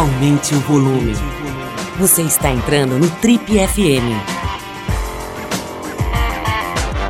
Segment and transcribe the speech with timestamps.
[0.00, 1.12] aumente o volume.
[1.98, 4.08] Você está entrando no Trip FM.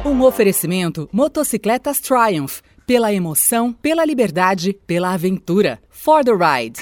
[0.05, 2.59] Um oferecimento Motocicletas Triumph.
[2.85, 5.79] Pela emoção, pela liberdade, pela aventura.
[5.89, 6.81] For the ride.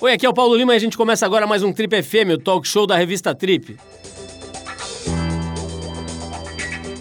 [0.00, 2.32] Oi, aqui é o Paulo Lima e a gente começa agora mais um Trip FM,
[2.34, 3.76] o talk show da revista Trip.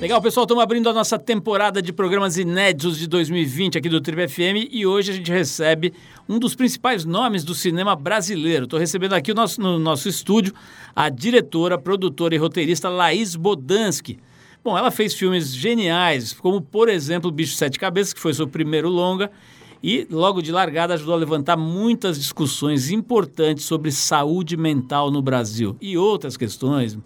[0.03, 4.27] Legal, pessoal, estamos abrindo a nossa temporada de programas inéditos de 2020 aqui do Trip
[4.27, 5.93] FM e hoje a gente recebe
[6.27, 8.65] um dos principais nomes do cinema brasileiro.
[8.65, 10.53] Estou recebendo aqui no nosso, no nosso estúdio
[10.93, 14.19] a diretora, produtora e roteirista Laís Bodansky.
[14.61, 18.89] Bom, ela fez filmes geniais, como por exemplo Bicho Sete Cabeças, que foi seu primeiro
[18.89, 19.31] longa,
[19.83, 25.75] e, logo de largada, ajudou a levantar muitas discussões importantes sobre saúde mental no Brasil
[25.81, 26.97] e outras questões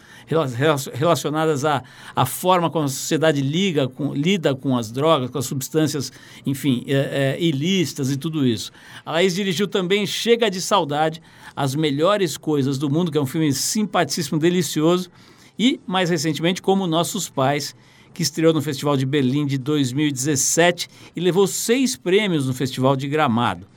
[0.94, 1.84] relacionadas à,
[2.16, 6.12] à forma como a sociedade liga com, lida com as drogas, com as substâncias,
[6.46, 8.72] enfim, é, é, ilícitas e tudo isso.
[9.04, 11.20] A Laís dirigiu também Chega de Saudade,
[11.56, 15.10] As Melhores Coisas do Mundo, que é um filme simpaticíssimo, delicioso,
[15.58, 17.76] e, mais recentemente, Como Nossos Pais,
[18.18, 23.08] que estreou no Festival de Berlim de 2017 e levou seis prêmios no Festival de
[23.08, 23.68] Gramado.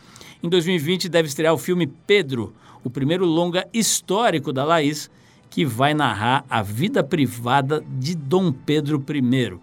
[0.43, 5.11] Em 2020 deve estrear o filme Pedro, o primeiro longa histórico da Laís,
[5.51, 9.59] que vai narrar a vida privada de Dom Pedro I.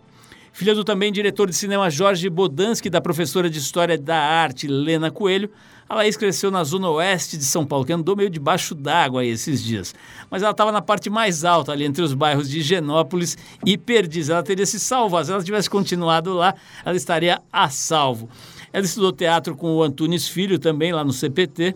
[0.53, 5.09] Filha do também diretor de cinema Jorge Bodansky, da professora de História da Arte Lena
[5.09, 5.49] Coelho,
[5.89, 9.63] a Laís cresceu na zona oeste de São Paulo, que andou meio debaixo d'água esses
[9.63, 9.95] dias.
[10.29, 14.29] Mas ela estava na parte mais alta, ali entre os bairros de Genópolis e Perdiz.
[14.29, 15.25] Ela teria se salvado.
[15.25, 18.29] Se ela tivesse continuado lá, ela estaria a salvo.
[18.73, 21.73] Ela estudou teatro com o Antunes Filho, também lá no CPT,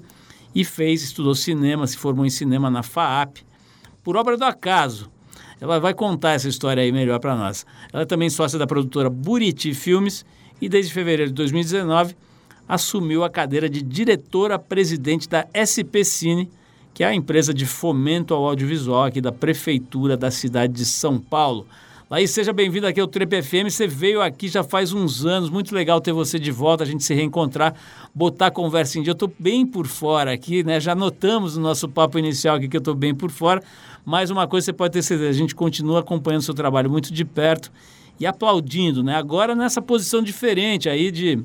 [0.54, 3.38] e fez, estudou cinema, se formou em cinema na FAAP.
[4.04, 5.10] Por obra do acaso,
[5.62, 7.66] ela vai contar essa história aí melhor para nós.
[7.94, 10.26] Ela é também sócia da produtora Buriti Filmes
[10.60, 12.14] e desde fevereiro de 2019
[12.72, 16.50] assumiu a cadeira de diretora-presidente da SP Cine,
[16.94, 21.20] que é a empresa de fomento ao audiovisual aqui da Prefeitura da cidade de São
[21.20, 21.68] Paulo.
[22.10, 23.70] Laís, seja bem-vindo aqui ao Trep FM.
[23.70, 27.04] Você veio aqui já faz uns anos, muito legal ter você de volta, a gente
[27.04, 27.76] se reencontrar,
[28.16, 29.12] botar a conversa em dia.
[29.12, 30.80] Eu estou bem por fora aqui, né?
[30.80, 33.62] Já notamos no nosso papo inicial aqui que eu estou bem por fora,
[34.06, 37.14] mas uma coisa você pode ter certeza, a gente continua acompanhando o seu trabalho muito
[37.14, 37.70] de perto
[38.18, 39.18] e aplaudindo, né?
[39.18, 41.44] Agora nessa posição diferente aí de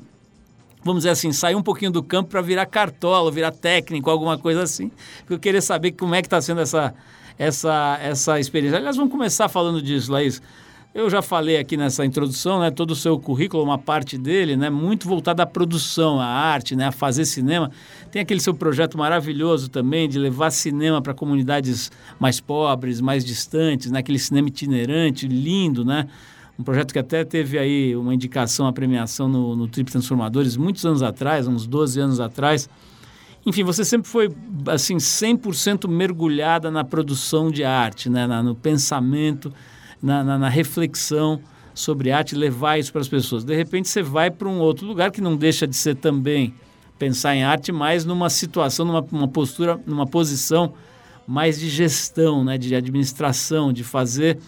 [0.87, 4.63] vamos dizer assim, sair um pouquinho do campo para virar cartola, virar técnico, alguma coisa
[4.63, 4.89] assim.
[5.29, 6.93] Eu queria saber como é que está sendo essa,
[7.37, 8.77] essa, essa experiência.
[8.77, 10.41] Aliás, vamos começar falando disso, Laís.
[10.95, 14.67] Eu já falei aqui nessa introdução, né, todo o seu currículo, uma parte dele, né,
[14.67, 17.69] muito voltado à produção, à arte, né, a fazer cinema.
[18.09, 23.91] Tem aquele seu projeto maravilhoso também de levar cinema para comunidades mais pobres, mais distantes,
[23.91, 26.07] né, aquele cinema itinerante, lindo, né?
[26.57, 30.85] Um projeto que até teve aí uma indicação à premiação no, no Trip Transformadores muitos
[30.85, 32.67] anos atrás, uns 12 anos atrás.
[33.45, 34.29] Enfim, você sempre foi
[34.67, 38.25] assim 100% mergulhada na produção de arte, né?
[38.25, 39.53] Na, no pensamento,
[40.01, 41.39] na, na, na reflexão
[41.73, 43.43] sobre arte, levar isso para as pessoas.
[43.43, 46.53] De repente você vai para um outro lugar que não deixa de ser também
[46.97, 50.73] pensar em arte, mas numa situação, numa, numa postura, numa posição
[51.27, 52.57] mais de gestão, né?
[52.57, 54.39] de administração, de fazer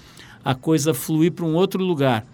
[0.44, 2.26] a coisa fluir para um outro lugar.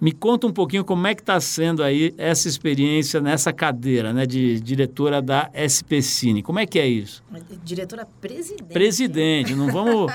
[0.00, 4.26] Me conta um pouquinho como é que está sendo aí essa experiência nessa cadeira, né,
[4.26, 6.40] de diretora da SP Cine.
[6.40, 7.22] Como é que é isso?
[7.64, 8.72] Diretora presidente.
[8.72, 10.12] Presidente, não vamos,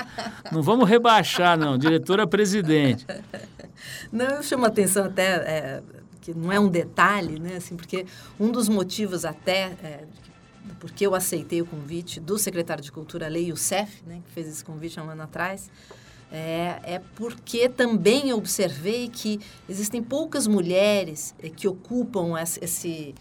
[0.50, 1.76] não vamos rebaixar, não.
[1.76, 3.06] Diretora presidente.
[4.10, 5.82] Não, eu chamo a atenção até é,
[6.22, 8.06] que não é um detalhe, né, assim, porque
[8.40, 10.04] um dos motivos até é,
[10.80, 14.64] porque eu aceitei o convite do secretário de Cultura, Lei Youssef, né, que fez esse
[14.64, 15.70] convite há um ano atrás,
[16.32, 23.14] é, é porque também observei que existem poucas mulheres é, que ocupam esse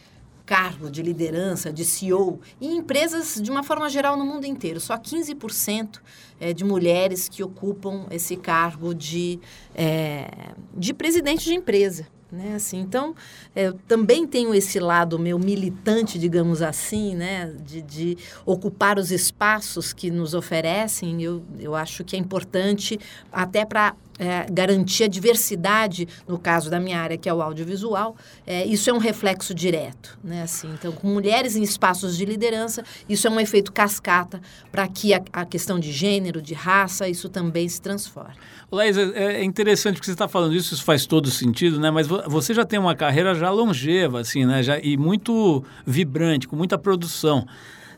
[0.46, 4.80] cargo de liderança, de CEO, em empresas de uma forma geral no mundo inteiro.
[4.80, 6.00] Só 15%
[6.40, 9.40] é, de mulheres que ocupam esse cargo de,
[9.74, 10.30] é,
[10.76, 12.08] de presidente de empresa.
[12.34, 12.56] Né?
[12.56, 13.16] Assim, então,
[13.56, 17.54] é, eu também tenho esse lado meu militante, digamos assim, né?
[17.64, 21.22] de, de ocupar os espaços que nos oferecem.
[21.22, 23.00] Eu, eu acho que é importante
[23.32, 28.16] até para é, garantir a diversidade, no caso da minha área, que é o audiovisual,
[28.48, 30.18] é, isso é um reflexo direto.
[30.24, 30.44] Né?
[30.44, 34.42] Assim, então, com mulheres em espaços de liderança, isso é um efeito cascata
[34.72, 38.36] para que a, a, questão de gênero, de raça, isso também se transforme.
[38.72, 41.92] Laís, é, é interessante que você está falando isso, isso faz todo sentido, né?
[41.92, 44.64] Mas você já tem uma carreira já longeva, assim, né?
[44.64, 47.46] Já, e muito vibrante, com muita produção.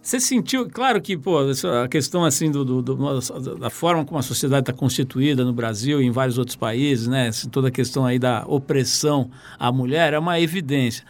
[0.05, 1.39] Você sentiu, claro que pô,
[1.83, 5.99] a questão assim do, do, do da forma como a sociedade está constituída no Brasil
[5.99, 7.31] e em vários outros países, né?
[7.51, 11.03] Toda a questão aí da opressão à mulher é uma evidência.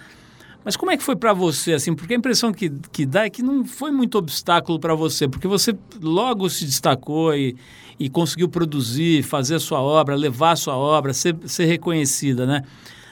[0.63, 1.93] Mas como é que foi para você, assim?
[1.93, 5.45] Porque a impressão que, que dá é que não foi muito obstáculo para você, porque
[5.45, 7.57] você logo se destacou e,
[7.99, 12.63] e conseguiu produzir, fazer a sua obra, levar a sua obra, ser, ser reconhecida, né?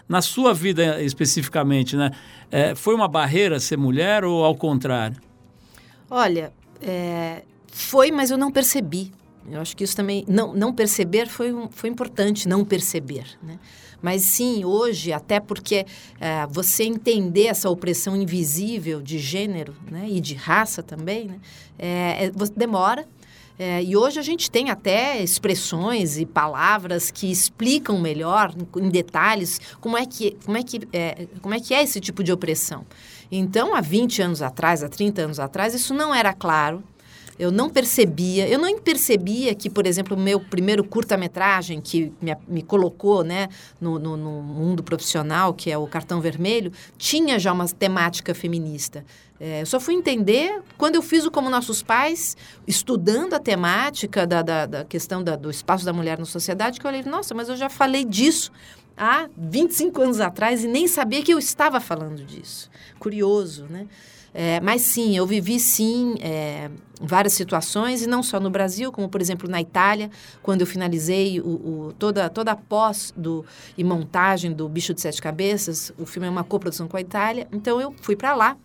[0.08, 2.12] Na sua vida especificamente, né?
[2.50, 5.18] É, foi uma barreira ser mulher ou ao contrário?
[6.16, 9.12] Olha, é, foi, mas eu não percebi.
[9.50, 10.24] Eu acho que isso também.
[10.28, 13.26] Não, não perceber foi, foi importante, não perceber.
[13.42, 13.58] Né?
[14.00, 15.88] Mas sim, hoje, até porque
[16.22, 21.40] é, você entender essa opressão invisível de gênero né, e de raça também, né,
[21.80, 23.08] é, é, demora.
[23.58, 29.60] É, e hoje a gente tem até expressões e palavras que explicam melhor, em detalhes,
[29.80, 32.86] como é que, como é, que, é, como é, que é esse tipo de opressão.
[33.36, 36.84] Então, há 20 anos atrás, há 30 anos atrás, isso não era claro,
[37.40, 42.38] eu não percebia, eu não percebia que, por exemplo, o meu primeiro curta-metragem que me,
[42.48, 43.50] me, colocou né,
[43.82, 49.04] no, no, no, mundo profissional, que é o Cartão Vermelho, tinha já uma temática feminista.
[49.40, 52.38] É, eu só fui entender quando eu fiz o Como Nossos Pais,
[52.68, 56.86] estudando a temática da, da, da questão da, do espaço da mulher na sociedade, que
[56.86, 58.52] eu olhei, nossa, mas eu já falei disso
[58.98, 62.70] há 25 anos atrás e nem sabia que eu estava falando disso.
[63.00, 63.88] Curioso, né?
[64.34, 69.08] É, mas sim, eu vivi sim é, várias situações, e não só no Brasil, como
[69.08, 70.10] por exemplo na Itália,
[70.42, 73.46] quando eu finalizei o, o, toda, toda a pós do,
[73.78, 75.94] e montagem do Bicho de Sete Cabeças.
[76.00, 78.58] O filme é uma coprodução com a Itália, então eu fui para lá.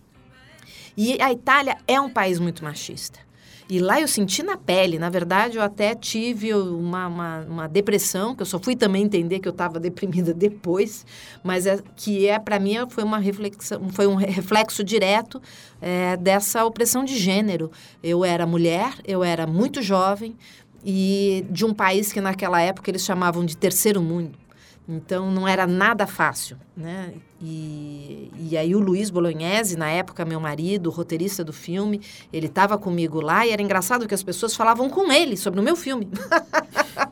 [0.97, 3.28] E a Itália é um país muito machista.
[3.69, 4.97] E lá eu senti na pele.
[4.97, 9.39] Na verdade, eu até tive uma, uma, uma depressão, que eu só fui também entender
[9.39, 11.05] que eu estava deprimida depois,
[11.43, 15.39] mas é, que é para mim foi uma reflexão, foi um reflexo direto
[15.79, 17.71] é, dessa opressão de gênero.
[18.01, 20.35] Eu era mulher, eu era muito jovem
[20.83, 24.48] e de um país que naquela época eles chamavam de terceiro mundo.
[24.91, 27.13] Então não era nada fácil, né?
[27.39, 32.01] E, e aí o Luiz Bolognese, na época meu marido, roteirista do filme,
[32.33, 35.63] ele estava comigo lá e era engraçado que as pessoas falavam com ele sobre o
[35.63, 36.09] meu filme.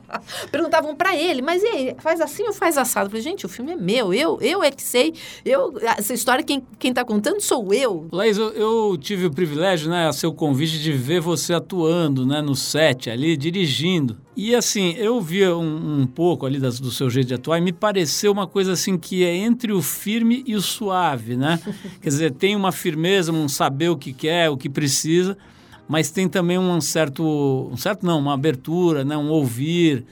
[0.50, 3.06] Perguntavam para ele, mas e aí, faz assim ou faz assado?
[3.06, 5.14] Eu falei, gente, o filme é meu, eu, eu é que sei,
[5.44, 8.08] eu, essa história quem, quem tá contando sou eu.
[8.12, 12.40] Laís, eu, eu, tive o privilégio, né, a seu convite de ver você atuando, né,
[12.40, 14.16] no set ali, dirigindo.
[14.36, 17.60] E assim, eu vi um, um pouco ali das, do seu jeito de atuar e
[17.60, 21.60] me pareceu uma coisa assim que é entre o firme e o suave, né?
[22.00, 25.36] Quer dizer, tem uma firmeza, um saber o que quer, o que precisa,
[25.88, 29.16] mas tem também um certo, um certo não, uma abertura, né?
[29.16, 30.04] Um ouvir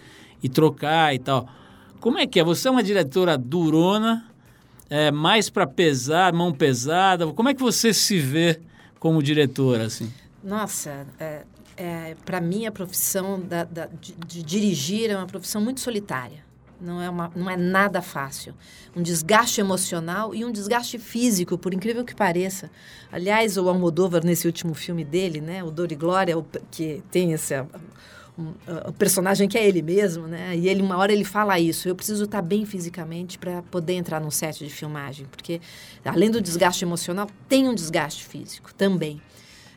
[0.42, 1.46] e trocar e tal.
[2.00, 2.44] Como é que é?
[2.44, 4.24] Você é uma diretora durona,
[4.88, 7.26] é, mais para pesar, mão pesada.
[7.28, 8.58] Como é que você se vê
[8.98, 10.10] como diretora, assim?
[10.42, 11.42] Nossa, é,
[11.76, 16.45] é, para mim, a profissão da, da, de, de, dirigir é uma profissão muito solitária.
[16.80, 18.54] Não é, uma, não é nada fácil.
[18.94, 22.70] Um desgaste emocional e um desgaste físico, por incrível que pareça.
[23.10, 26.36] Aliás, o Almodóvar, nesse último filme dele, né, o Dor e Glória,
[26.70, 27.54] que tem esse
[28.38, 28.52] um,
[28.98, 30.56] personagem que é ele mesmo, né?
[30.56, 31.88] E ele uma hora ele fala isso.
[31.88, 35.60] Eu preciso estar bem fisicamente para poder entrar num set de filmagem, porque
[36.04, 39.20] além do desgaste emocional, tem um desgaste físico também.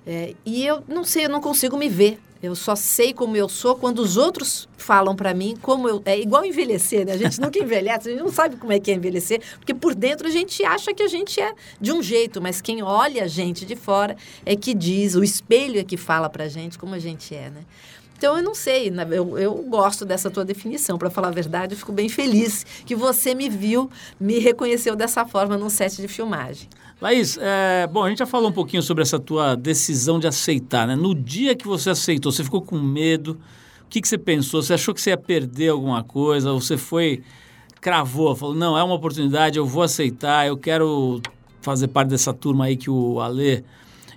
[0.06, 2.20] É, e eu não sei, eu não consigo me ver.
[2.41, 6.01] Eu só sei como eu sou quando os outros falam para mim como eu.
[6.05, 7.12] É igual envelhecer, né?
[7.12, 9.93] A gente nunca envelhece, a gente não sabe como é que é envelhecer, porque por
[9.93, 13.27] dentro a gente acha que a gente é de um jeito, mas quem olha a
[13.27, 14.15] gente de fora
[14.46, 17.65] é que diz, o espelho é que fala pra gente como a gente é, né?
[18.19, 20.98] Então, eu não sei, eu, eu gosto dessa tua definição.
[20.98, 25.25] Para falar a verdade, eu fico bem feliz que você me viu, me reconheceu dessa
[25.25, 26.67] forma num set de filmagem.
[27.01, 30.86] Laís, é, bom, a gente já falou um pouquinho sobre essa tua decisão de aceitar,
[30.86, 30.98] né?
[30.98, 33.39] No dia que você aceitou, você ficou com medo?
[33.86, 34.62] O que, que você pensou?
[34.62, 36.51] Você achou que você ia perder alguma coisa?
[36.51, 37.24] Ou você foi,
[37.79, 41.22] cravou, falou, não, é uma oportunidade, eu vou aceitar, eu quero
[41.62, 43.63] fazer parte dessa turma aí que o Alê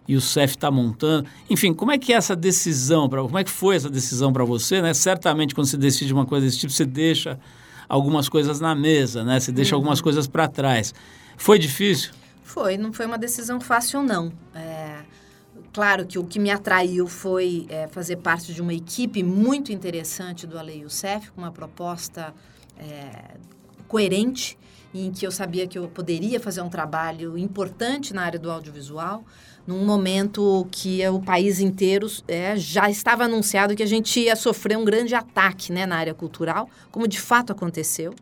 [0.09, 1.29] e o CEF está montando.
[1.49, 3.09] Enfim, como é que é essa decisão?
[3.09, 4.83] Pra, como é que foi essa decisão para você?
[4.83, 4.93] Né?
[4.93, 7.39] Certamente, quando você decide uma coisa desse tipo, você deixa
[7.89, 9.39] algumas coisas na mesa, né?
[9.39, 9.81] Você deixa uhum.
[9.81, 10.93] algumas coisas para trás.
[11.37, 12.11] Foi difícil?
[12.53, 14.31] Foi, não foi uma decisão fácil, não.
[14.55, 14.99] É,
[15.73, 20.47] claro que o que me atraiu foi é, fazer parte de uma equipe muito interessante
[20.47, 22.35] do Ale Youssef, com uma proposta
[22.77, 23.39] é,
[23.89, 24.59] coerente,
[24.93, 29.25] em que eu sabia que eu poderia fazer um trabalho importante na área do audiovisual,
[29.67, 34.77] num momento que o país inteiro é, já estava anunciado que a gente ia sofrer
[34.77, 38.15] um grande ataque né, na área cultural, como de fato aconteceu.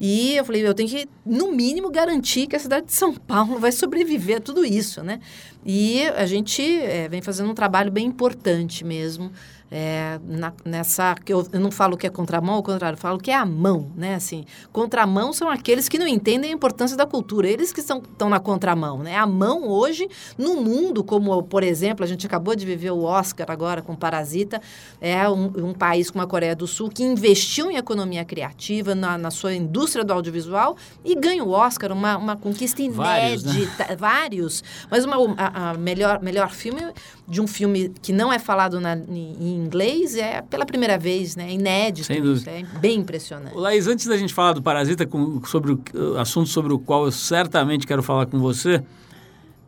[0.00, 3.58] E eu falei, eu tenho que, no mínimo, garantir que a cidade de São Paulo
[3.58, 5.20] vai sobreviver a tudo isso, né?
[5.64, 9.32] E a gente é, vem fazendo um trabalho bem importante mesmo
[9.70, 13.18] é, na, nessa que eu, eu, não falo que é contramão, ao contrário, eu falo
[13.18, 14.14] que é a mão, né?
[14.14, 18.28] Assim, contramão são aqueles que não entendem a importância da cultura, eles que estão, estão
[18.30, 19.16] na contramão, né?
[19.16, 20.08] A mão hoje
[20.38, 24.60] no mundo, como por exemplo, a gente acabou de viver o Oscar agora com Parasita,
[25.00, 29.18] é um, um país como a Coreia do Sul que investiu em economia criativa na,
[29.18, 33.96] na sua indústria do audiovisual e ganha o Oscar, uma, uma conquista inédita, vários, né?
[33.96, 36.80] vários mas uma, a, a melhor melhor filme
[37.26, 41.52] de um filme que não é falado na, em inglês é pela primeira vez, né?
[41.52, 42.06] Inédito.
[42.06, 42.50] Sem dúvida.
[42.50, 43.56] É bem impressionante.
[43.56, 45.80] Laís, antes da gente falar do Parasita, com, sobre o
[46.18, 48.82] assunto sobre o qual eu certamente quero falar com você,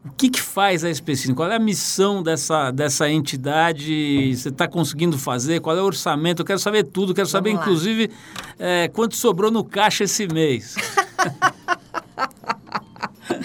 [0.04, 1.34] o que, que faz a Especine?
[1.34, 4.34] Qual é a missão dessa, dessa entidade?
[4.34, 5.60] Você está conseguindo fazer?
[5.60, 6.40] Qual é o orçamento?
[6.40, 7.14] Eu quero saber tudo.
[7.14, 7.60] Quero Vamos saber, lá.
[7.60, 8.10] inclusive,
[8.58, 10.74] é, quanto sobrou no caixa esse mês.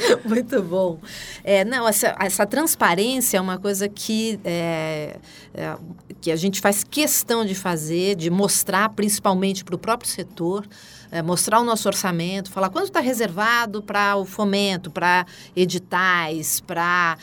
[0.25, 0.99] Muito bom.
[1.43, 5.17] É, não, essa, essa transparência é uma coisa que, é,
[5.53, 5.75] é,
[6.21, 10.65] que a gente faz questão de fazer, de mostrar principalmente para o próprio setor,
[11.11, 17.17] é, mostrar o nosso orçamento, falar quanto está reservado para o fomento, para editais, para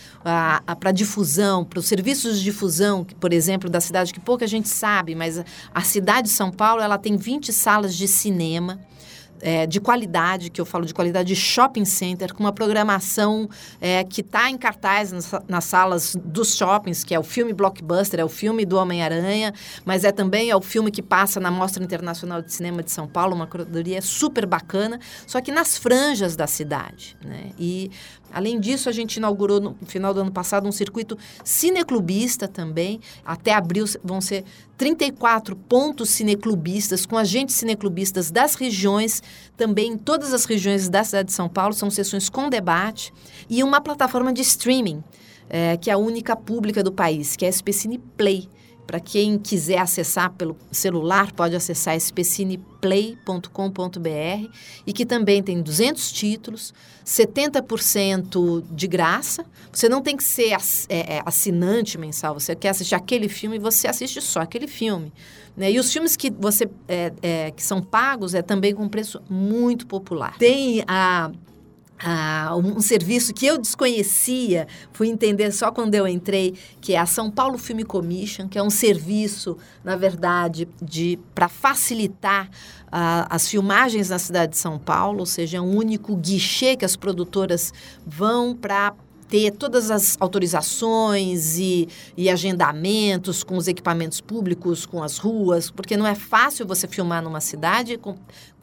[0.95, 5.43] difusão, para os serviços de difusão, por exemplo, da cidade que pouca gente sabe, mas
[5.75, 8.81] a cidade de São Paulo ela tem 20 salas de cinema
[9.43, 13.49] é, de qualidade, que eu falo de qualidade de shopping center, com uma programação
[13.81, 18.21] é, que está em cartaz nas, nas, salas dos shoppings, que é o filme blockbuster,
[18.21, 19.53] é o filme do Homem-Aranha,
[19.85, 23.09] mas é também é o filme que passa na Mostra Internacional de Cinema de São
[23.09, 27.17] Paulo, uma curadoria super bacana, só que nas franjas da cidade.
[27.25, 27.51] Né?
[27.59, 27.91] E
[28.33, 33.01] Além disso, a gente inaugurou no final do ano passado um circuito cineclubista também.
[33.25, 34.45] Até abril vão ser
[34.79, 39.23] 34 pontos cineclubistas, com agentes cineclubistas das regiões,
[39.57, 41.75] também em todas as regiões da cidade de São Paulo.
[41.75, 43.12] São sessões com debate.
[43.49, 45.05] E uma plataforma de streaming,
[45.49, 48.49] é, que é a única pública do país, que é a Specine Play.
[48.87, 54.51] Para quem quiser acessar pelo celular, pode acessar especineplay.com.br
[54.87, 56.75] e que também tem 200 títulos,
[57.05, 59.47] 70% de graça.
[59.73, 60.57] Você não tem que ser
[60.89, 65.12] é, é, assinante mensal, você quer assistir aquele filme, você assiste só aquele filme.
[65.57, 65.73] Né?
[65.73, 69.87] E os filmes que você é, é, que são pagos é também com preço muito
[69.87, 70.37] popular.
[70.39, 71.31] Tem a
[72.04, 77.06] ah, um serviço que eu desconhecia, fui entender só quando eu entrei, que é a
[77.06, 82.50] São Paulo Film Commission, que é um serviço, na verdade, de para facilitar
[82.90, 86.85] ah, as filmagens na cidade de São Paulo, ou seja, é um único guichê que
[86.85, 87.73] as produtoras
[88.04, 88.94] vão para
[89.32, 95.97] ter todas as autorizações e, e, agendamentos com os equipamentos públicos, com as ruas, porque
[95.97, 98.14] não é fácil você filmar numa cidade com,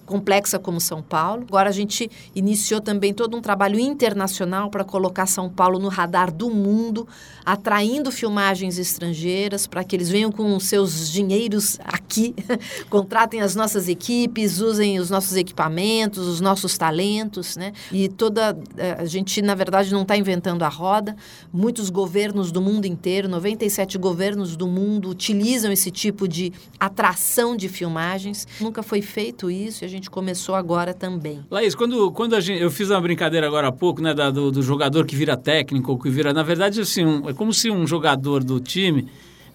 [0.09, 1.43] complexa como São Paulo.
[1.47, 6.33] Agora a gente iniciou também todo um trabalho internacional para colocar São Paulo no radar
[6.33, 7.07] do mundo,
[7.45, 12.33] atraindo filmagens estrangeiras para que eles venham com seus dinheiros aqui,
[12.89, 17.71] contratem as nossas equipes, usem os nossos equipamentos, os nossos talentos, né?
[17.91, 21.15] E toda eh, a gente na verdade não está inventando a roda.
[21.53, 27.69] Muitos governos do mundo inteiro, 97 governos do mundo utilizam esse tipo de atração de
[27.69, 28.47] filmagens.
[28.59, 31.45] Nunca foi feito isso a gente gente começou agora também.
[31.51, 34.51] Laís, quando, quando a gente, eu fiz uma brincadeira agora há pouco, né, da, do,
[34.51, 37.85] do, jogador que vira técnico, que vira, na verdade, assim, um, é como se um
[37.85, 39.07] jogador do time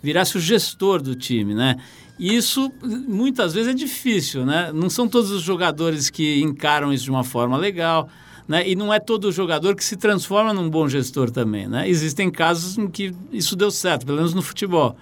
[0.03, 1.77] virasse o gestor do time, né?
[2.19, 4.71] E isso muitas vezes é difícil, né?
[4.73, 8.09] Não são todos os jogadores que encaram isso de uma forma legal.
[8.47, 8.69] Né?
[8.69, 11.89] E não é todo jogador que se transforma num bom gestor também, né?
[11.89, 14.95] Existem casos em que isso deu certo, pelo menos no futebol.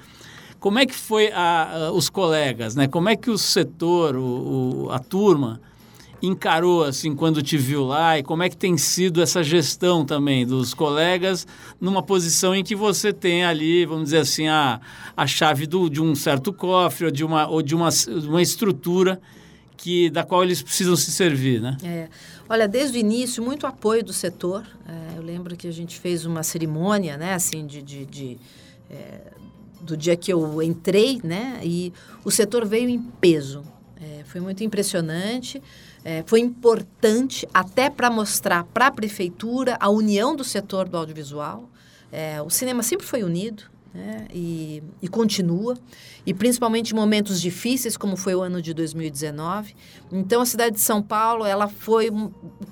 [0.62, 2.86] Como é que foi a, a, os colegas, né?
[2.86, 5.60] Como é que o setor, o, o, a turma
[6.22, 10.46] encarou assim quando te viu lá e como é que tem sido essa gestão também
[10.46, 11.48] dos colegas
[11.80, 14.80] numa posição em que você tem ali, vamos dizer assim, a,
[15.16, 17.88] a chave do, de um certo cofre ou de uma, ou de uma,
[18.28, 19.20] uma estrutura
[19.76, 21.76] que, da qual eles precisam se servir, né?
[21.82, 22.08] É.
[22.48, 24.64] Olha, desde o início, muito apoio do setor.
[24.86, 28.38] É, eu lembro que a gente fez uma cerimônia, né, assim, de, de, de
[28.88, 29.31] é,
[29.82, 31.60] do dia que eu entrei, né?
[31.62, 31.92] E
[32.24, 33.62] o setor veio em peso.
[34.00, 35.62] É, foi muito impressionante,
[36.04, 41.68] é, foi importante até para mostrar para a prefeitura a união do setor do audiovisual.
[42.10, 44.26] É, o cinema sempre foi unido, né?
[44.32, 45.76] e, e continua,
[46.24, 49.74] e principalmente em momentos difíceis, como foi o ano de 2019.
[50.10, 52.10] Então, a cidade de São Paulo ela foi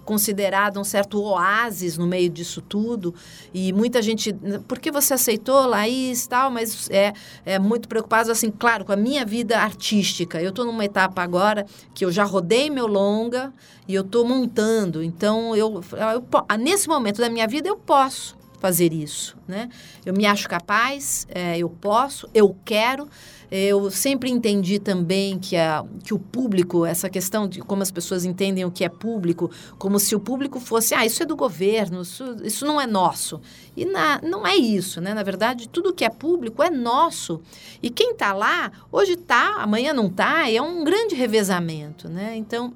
[0.05, 3.15] considerada um certo oásis no meio disso tudo,
[3.53, 4.33] e muita gente,
[4.67, 7.13] por que você aceitou, Laís, tal, mas é,
[7.45, 10.41] é muito preocupado, assim, claro, com a minha vida artística.
[10.41, 13.53] Eu estou numa etapa agora que eu já rodei meu longa
[13.87, 18.93] e eu estou montando, então eu, eu, nesse momento da minha vida eu posso fazer
[18.93, 19.69] isso, né?
[20.05, 23.09] Eu me acho capaz, é, eu posso, eu quero.
[23.51, 28.25] Eu sempre entendi também que, a, que o público, essa questão de como as pessoas
[28.25, 32.03] entendem o que é público, como se o público fosse, ah, isso é do governo,
[32.03, 33.41] isso, isso não é nosso.
[33.77, 35.13] E na, não é isso, né?
[35.13, 37.41] Na verdade, tudo que é público é nosso.
[37.83, 42.37] E quem está lá, hoje está, amanhã não está, é um grande revezamento, né?
[42.37, 42.73] Então,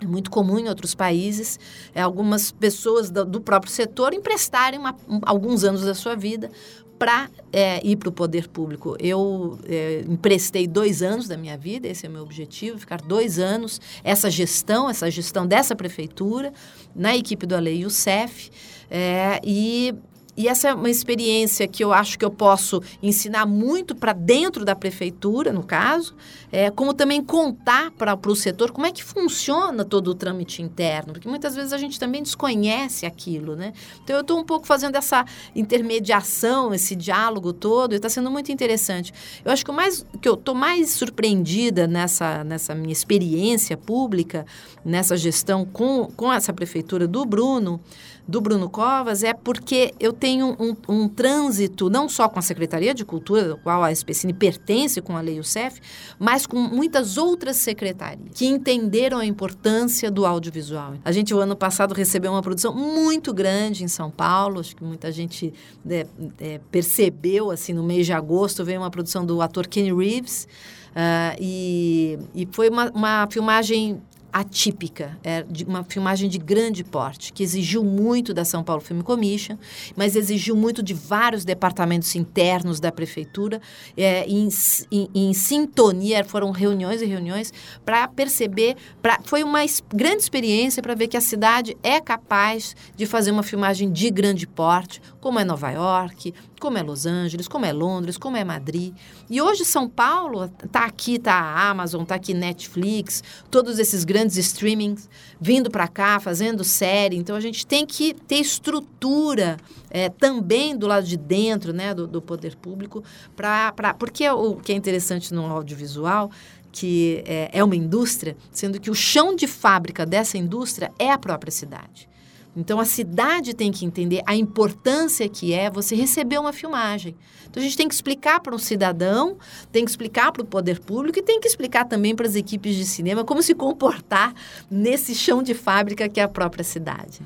[0.00, 1.58] é muito comum em outros países
[1.94, 6.50] é, algumas pessoas do, próprio setor emprestarem uma, um, alguns anos da sua vida
[6.98, 8.96] para é, ir para o poder público.
[8.98, 13.38] Eu é, emprestei dois anos da minha vida, esse é o meu objetivo, ficar dois
[13.38, 16.52] anos, essa gestão, essa gestão dessa prefeitura,
[16.94, 18.50] na equipe do Ale Youssef,
[18.90, 19.94] é, e
[20.38, 24.64] e essa é uma experiência que eu acho que eu posso ensinar muito para dentro
[24.64, 26.14] da prefeitura, no caso,
[26.52, 31.12] é, como também contar para o setor como é que funciona todo o trâmite interno,
[31.12, 33.72] porque muitas vezes a gente também desconhece aquilo, né?
[34.04, 35.24] Então eu estou um pouco fazendo essa
[35.56, 39.12] intermediação, esse diálogo todo, e está sendo muito interessante.
[39.44, 44.46] Eu acho que o mais que eu estou mais surpreendida nessa, nessa minha experiência pública,
[44.84, 47.80] nessa gestão com, com essa prefeitura do Bruno,
[48.28, 52.92] do Bruno Covas é porque eu tenho um, um, trânsito, não só com a Secretaria
[52.92, 55.80] de Cultura, do qual a Especine pertence com a Lei UCEF,
[56.18, 60.94] mas com muitas outras secretarias que entenderam a importância do audiovisual.
[61.02, 64.84] A gente, o ano passado, recebeu uma produção muito grande em São Paulo, acho que
[64.84, 65.54] muita gente
[65.88, 66.06] é,
[66.38, 70.46] é, percebeu, assim, no mês de agosto, veio uma produção do ator Kenny Reeves,
[70.88, 77.42] Uh, e, e, foi uma, uma filmagem atípica, é uma filmagem de grande porte, que
[77.42, 79.56] exigiu muito da São Paulo Film Commission,
[79.96, 83.60] mas exigiu muito de vários departamentos internos da prefeitura,
[83.96, 84.48] é, em,
[84.90, 87.52] em, em, sintonia, foram reuniões e reuniões
[87.84, 89.60] para perceber, pra, foi uma
[89.94, 94.46] grande experiência para ver que a cidade é capaz de fazer uma filmagem de grande
[94.46, 98.94] porte, como é Nova York, como é Los Angeles, como é Londres, como é Madrid.
[99.30, 104.17] E hoje São Paulo está aqui, está a Amazon, está aqui Netflix, todos esses grandes
[104.26, 105.08] streamings
[105.40, 107.16] vindo para cá, fazendo série.
[107.16, 109.56] Então a gente tem que ter estrutura
[109.90, 113.02] é, também do lado de dentro, né, do, do poder público,
[113.36, 116.30] para porque o que é interessante no audiovisual
[116.70, 121.18] que é, é uma indústria, sendo que o chão de fábrica dessa indústria é a
[121.18, 122.08] própria cidade.
[122.58, 127.14] Então a cidade tem que entender a importância que é você receber uma filmagem.
[127.48, 129.38] Então a gente tem que explicar para um cidadão,
[129.70, 132.74] tem que explicar para o poder público e tem que explicar também para as equipes
[132.74, 134.34] de cinema como se comportar
[134.68, 137.20] nesse chão de fábrica que é a própria cidade.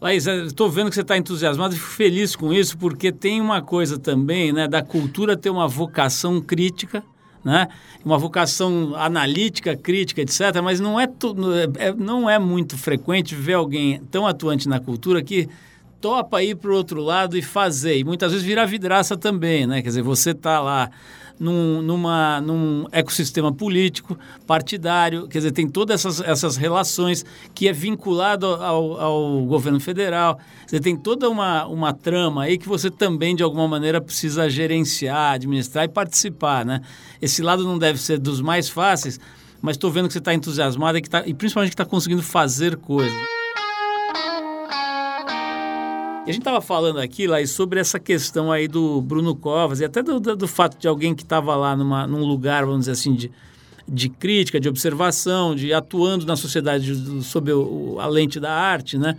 [0.00, 3.98] Laís, estou vendo que você está entusiasmado fico feliz com isso, porque tem uma coisa
[3.98, 7.04] também, né, da cultura ter uma vocação crítica,
[7.44, 7.68] né?
[8.04, 10.60] uma vocação analítica, crítica, etc.
[10.62, 11.34] Mas não é, tu,
[11.78, 15.48] é, não é muito frequente ver alguém tão atuante na cultura que
[16.00, 17.98] topa ir para o outro lado e fazer.
[17.98, 19.82] E muitas vezes vira vidraça também, né?
[19.82, 20.90] Quer dizer, você está lá
[21.40, 27.72] num, numa, num ecossistema político, partidário, quer dizer, tem todas essas, essas relações que é
[27.72, 30.38] vinculado ao, ao governo federal.
[30.66, 35.34] Você tem toda uma, uma trama aí que você também, de alguma maneira, precisa gerenciar,
[35.34, 36.82] administrar e participar, né?
[37.22, 39.18] Esse lado não deve ser dos mais fáceis,
[39.62, 42.22] mas estou vendo que você está entusiasmado e, que tá, e principalmente que está conseguindo
[42.22, 43.39] fazer coisas.
[46.30, 50.00] A gente estava falando aqui, lá, sobre essa questão aí do Bruno Covas e até
[50.00, 53.12] do, do, do fato de alguém que estava lá numa, num lugar, vamos dizer assim,
[53.12, 53.32] de,
[53.88, 57.50] de crítica, de observação, de atuando na sociedade sob
[57.98, 59.16] a lente da arte, né?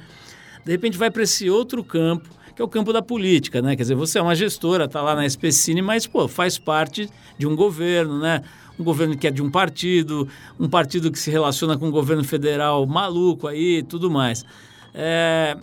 [0.63, 3.75] De repente vai para esse outro campo, que é o campo da política, né?
[3.75, 7.45] Quer dizer, você é uma gestora, está lá na SPCine, mas, pô, faz parte de
[7.45, 8.41] um governo, né?
[8.79, 12.23] Um governo que é de um partido, um partido que se relaciona com o governo
[12.23, 14.45] federal maluco aí tudo mais.
[14.93, 15.57] É,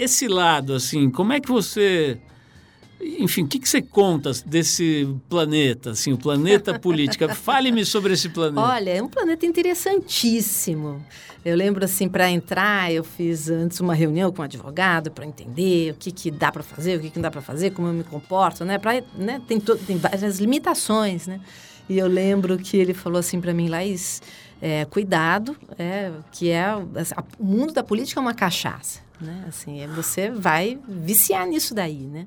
[0.00, 2.18] esse lado, assim, como é que você.
[3.00, 7.32] Enfim, o que, que você conta desse planeta, assim, o planeta política?
[7.34, 8.60] Fale-me sobre esse planeta.
[8.60, 11.04] Olha, é um planeta interessantíssimo.
[11.42, 15.92] Eu lembro, assim, para entrar, eu fiz antes uma reunião com um advogado para entender
[15.92, 17.94] o que, que dá para fazer, o que, que não dá para fazer, como eu
[17.94, 18.78] me comporto, né?
[18.78, 19.40] Pra, né?
[19.48, 21.40] Tem, to, tem várias limitações, né?
[21.88, 24.22] E eu lembro que ele falou assim para mim, Laís,
[24.60, 26.64] é, cuidado, é, que é
[26.96, 29.44] assim, o mundo da política é uma cachaça né?
[29.46, 32.26] Assim, é, você vai viciar nisso daí, né?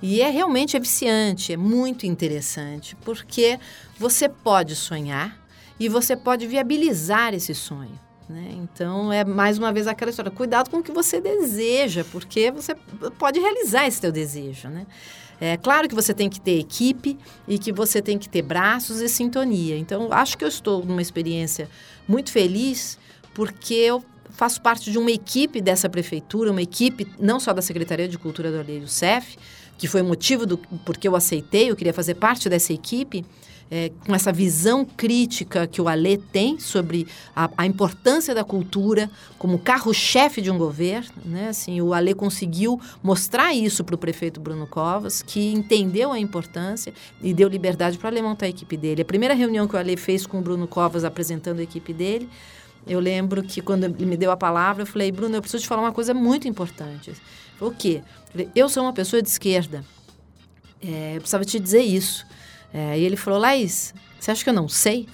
[0.00, 3.58] E é realmente é viciante, é muito interessante, porque
[3.98, 5.36] você pode sonhar
[5.78, 7.98] e você pode viabilizar esse sonho.
[8.28, 8.50] Né?
[8.52, 12.76] Então, é mais uma vez aquela história, cuidado com o que você deseja, porque você
[13.18, 14.86] pode realizar esse teu desejo, né?
[15.40, 19.00] É claro que você tem que ter equipe e que você tem que ter braços
[19.00, 19.76] e sintonia.
[19.78, 21.68] Então, acho que eu estou numa experiência
[22.08, 22.98] muito feliz
[23.32, 28.08] porque eu faço parte de uma equipe dessa prefeitura, uma equipe não só da Secretaria
[28.08, 29.38] de Cultura do Alheio CEF,
[29.76, 33.24] que foi motivo do porque eu aceitei, eu queria fazer parte dessa equipe,
[33.70, 39.10] é, com essa visão crítica que o Alê tem sobre a, a importância da cultura
[39.38, 41.12] como carro-chefe de um governo.
[41.24, 41.48] Né?
[41.48, 46.92] Assim, o Alê conseguiu mostrar isso para o prefeito Bruno Covas, que entendeu a importância
[47.22, 49.02] e deu liberdade para o Alê montar a equipe dele.
[49.02, 52.28] A primeira reunião que o Alê fez com o Bruno Covas apresentando a equipe dele,
[52.86, 55.68] eu lembro que quando ele me deu a palavra, eu falei, Bruno, eu preciso te
[55.68, 57.12] falar uma coisa muito importante.
[57.60, 58.02] O quê?
[58.54, 59.84] Eu sou uma pessoa de esquerda.
[60.80, 62.24] É, eu precisava te dizer isso.
[62.72, 65.08] É, e ele falou, Laís, você acha que eu não sei?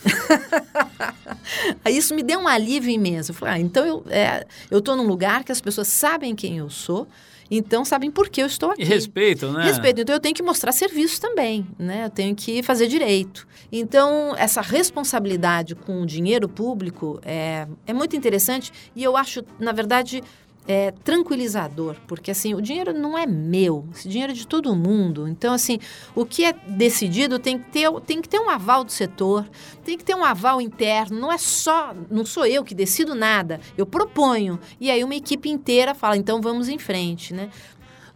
[1.88, 3.30] Isso me deu um alívio imenso.
[3.30, 6.70] Eu falei, ah, então eu é, estou num lugar que as pessoas sabem quem eu
[6.70, 7.06] sou,
[7.50, 8.82] então sabem por que eu estou aqui.
[8.82, 9.64] E respeitam, né?
[9.64, 10.00] Respeito.
[10.00, 12.06] Então eu tenho que mostrar serviço também, né?
[12.06, 13.46] Eu tenho que fazer direito.
[13.70, 19.72] Então essa responsabilidade com o dinheiro público é, é muito interessante e eu acho, na
[19.72, 20.22] verdade,
[20.66, 25.28] é, tranquilizador, porque assim, o dinheiro não é meu, esse dinheiro é de todo mundo.
[25.28, 25.78] Então, assim,
[26.14, 29.46] o que é decidido tem que ter, tem que ter um aval do setor,
[29.84, 33.60] tem que ter um aval interno, não é só, não sou eu que decido nada,
[33.76, 34.58] eu proponho.
[34.80, 37.50] E aí uma equipe inteira fala, então vamos em frente, né?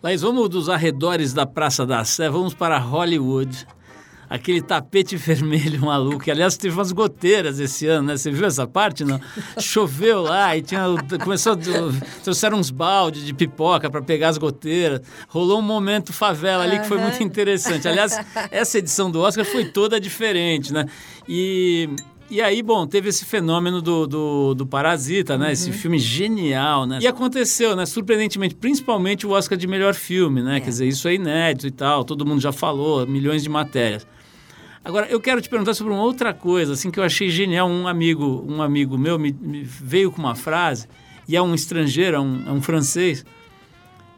[0.02, 3.66] Laís, vamos dos arredores da Praça da Sé, vamos para Hollywood
[4.28, 6.20] aquele tapete vermelho maluco.
[6.20, 8.16] Que, aliás, teve umas goteiras esse ano, né?
[8.16, 9.04] Você viu essa parte?
[9.04, 9.20] Não?
[9.58, 10.84] Choveu lá e tinha,
[11.22, 11.56] começou.
[12.22, 15.00] Trouxeram uns baldes de pipoca para pegar as goteiras.
[15.28, 17.88] Rolou um momento favela ali que foi muito interessante.
[17.88, 18.18] Aliás,
[18.50, 20.84] essa edição do Oscar foi toda diferente, né?
[21.28, 21.88] E.
[22.30, 25.46] E aí, bom, teve esse fenômeno do, do, do Parasita, né?
[25.46, 25.52] Uhum.
[25.52, 26.98] Esse filme genial, né?
[27.00, 27.86] E aconteceu, né?
[27.86, 30.58] Surpreendentemente, principalmente o Oscar de melhor filme, né?
[30.58, 30.60] É.
[30.60, 34.06] Quer dizer, isso é inédito e tal, todo mundo já falou, milhões de matérias.
[34.88, 37.68] Agora, eu quero te perguntar sobre uma outra coisa, assim, que eu achei genial.
[37.68, 40.88] Um amigo, um amigo meu me, me veio com uma frase,
[41.29, 43.22] e é um estrangeiro, é um, é um francês.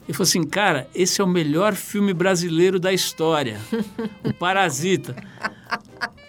[0.05, 3.61] Ele falou assim, cara, esse é o melhor filme brasileiro da história.
[4.23, 5.17] o Parasita.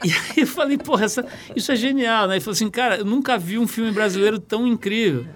[0.03, 1.23] E aí eu falei, porra, essa,
[1.55, 2.33] isso é genial, né?
[2.33, 5.27] Ele falou assim, cara, eu nunca vi um filme brasileiro tão incrível,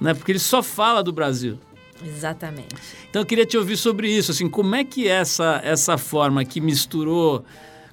[0.00, 0.14] né?
[0.14, 1.58] Porque ele só fala do Brasil.
[2.02, 2.74] Exatamente.
[3.10, 6.58] Então eu queria te ouvir sobre isso, assim, como é que essa, essa forma que
[6.58, 7.44] misturou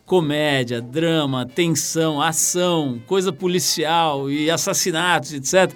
[0.06, 5.74] comédia, drama, tensão, ação, coisa policial e assassinatos, etc.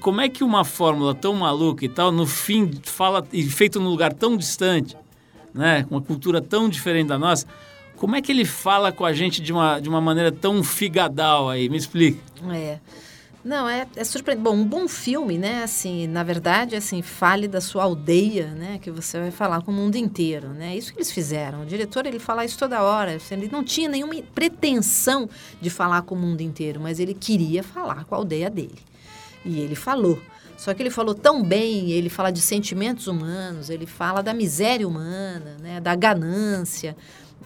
[0.00, 3.90] Como é que uma fórmula tão maluca e tal, no fim, fala e feito num
[3.90, 4.96] lugar tão distante,
[5.54, 7.46] né, uma cultura tão diferente da nossa,
[7.96, 11.50] como é que ele fala com a gente de uma, de uma maneira tão figadal
[11.50, 11.68] aí?
[11.68, 12.18] Me explica.
[12.52, 12.78] É.
[13.48, 14.44] Não, é, é surpreendente.
[14.44, 15.62] Bom, um bom filme, né?
[15.62, 18.78] Assim, na verdade, assim, fale da sua aldeia, né?
[18.78, 20.76] Que você vai falar com o mundo inteiro, né?
[20.76, 21.62] Isso que eles fizeram.
[21.62, 23.16] O diretor, ele fala isso toda hora.
[23.16, 25.30] Assim, ele não tinha nenhuma pretensão
[25.62, 28.76] de falar com o mundo inteiro, mas ele queria falar com a aldeia dele.
[29.46, 30.20] E ele falou.
[30.58, 34.86] Só que ele falou tão bem, ele fala de sentimentos humanos, ele fala da miséria
[34.86, 35.80] humana, né?
[35.80, 36.94] Da ganância,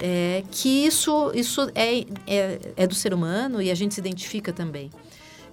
[0.01, 4.53] é, que isso, isso é, é, é do ser humano e a gente se identifica
[4.53, 4.91] também.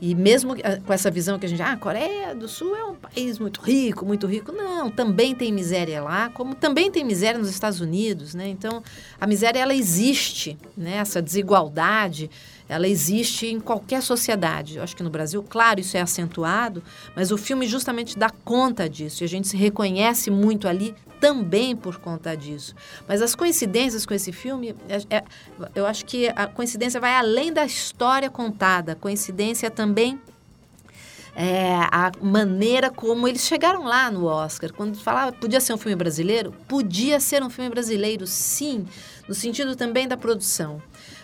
[0.01, 2.85] E mesmo eh, com essa visão que a gente, ah, a Coreia do Sul é
[2.85, 4.51] um país muito rico, muito rico.
[4.51, 8.47] Não, também tem miséria lá, como também tem miséria nos Estados Unidos, né?
[8.47, 8.81] Então,
[9.19, 10.95] a miséria ela existe, né?
[10.95, 12.29] Essa desigualdade,
[12.69, 14.77] ela existe em qualquer sociedade.
[14.77, 16.81] Eu acho que no Brasil, claro, isso é acentuado,
[17.15, 19.23] mas o filme justamente dá conta disso.
[19.23, 22.75] E a gente se reconhece muito ali também por conta disso.
[23.07, 25.23] Mas as coincidências com esse filme, é, é,
[25.75, 28.95] eu acho que a coincidência vai além da história contada.
[28.95, 30.19] Coincidência também
[31.35, 34.73] é, a maneira como eles chegaram lá no Oscar.
[34.73, 38.85] Quando falava podia ser um filme brasileiro, podia ser um filme brasileiro, sim,
[39.27, 40.81] no sentido também da produção.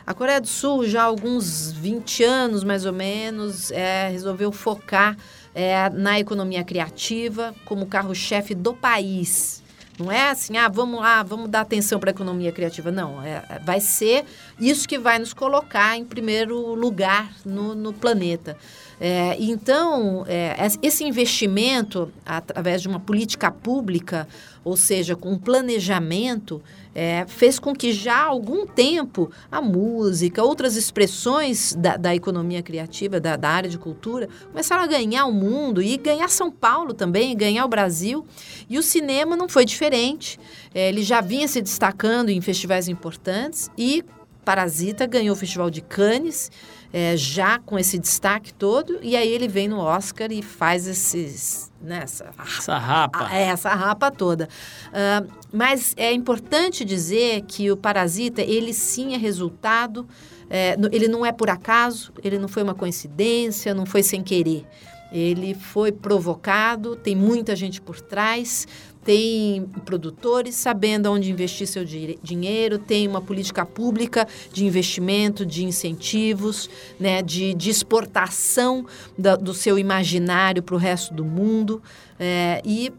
[0.08, 5.18] A Coreia do Sul, já há alguns 20 anos mais ou menos, é, resolveu focar
[5.54, 9.65] é, na economia criativa como carro-chefe do país.
[9.98, 12.92] Não é assim, ah, vamos lá, vamos dar atenção para a economia criativa.
[12.92, 14.26] Não, é, vai ser
[14.60, 18.58] isso que vai nos colocar em primeiro lugar no, no planeta.
[19.00, 24.28] É, então, é, esse investimento, através de uma política pública,
[24.64, 26.62] ou seja, com um planejamento,
[26.94, 32.64] é, fez com que já há algum tempo a música, outras expressões da, da economia
[32.64, 36.94] criativa, da, da, área de cultura, começaram a ganhar o mundo e ganhar São Paulo
[36.94, 38.26] também, ganhar o Brasil.
[38.70, 40.40] E o cinema não foi diferente.
[40.74, 44.04] É, ele já vinha se destacando em festivais importantes e
[44.46, 46.52] Parasita ganhou o Festival de Cannes
[46.94, 51.70] é, já com esse destaque todo, e aí ele vem no Oscar e faz esses.
[51.82, 53.30] Né, essa, essa rapa.
[53.36, 54.48] É, essa rapa toda.
[54.88, 60.08] Uh, mas é importante dizer que o Parasita, ele sim é resultado,
[60.50, 64.66] é, ele não é por acaso, ele não foi uma coincidência, não foi sem querer.
[65.12, 68.68] Ele foi provocado, tem muita gente por trás,
[69.06, 76.68] tem produtores sabendo onde investir seu dinheiro, tem uma política pública de investimento, de incentivos,
[77.00, 78.84] né, de, de exportação
[79.16, 81.82] da, do seu imaginário para o resto do mundo.
[82.20, 82.92] É, e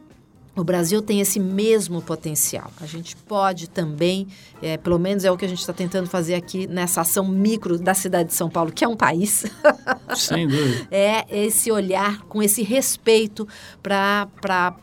[0.57, 2.73] o Brasil tem esse mesmo potencial.
[2.81, 4.27] A gente pode também,
[4.63, 7.79] é, pelo menos é o que a gente está tentando fazer aqui nessa ação micro
[7.79, 9.45] da cidade de São Paulo, que é um país.
[10.17, 10.89] Sem dúvida.
[10.91, 13.47] é esse olhar com esse respeito
[13.83, 14.29] para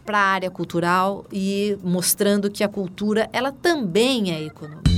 [0.07, 4.92] a área cultural e mostrando que a cultura ela também é econômica.